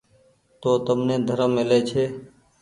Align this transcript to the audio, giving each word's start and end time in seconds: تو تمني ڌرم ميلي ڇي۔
تو 0.61 0.71
تمني 0.85 1.15
ڌرم 1.27 1.49
ميلي 1.57 1.79
ڇي۔ 1.89 2.03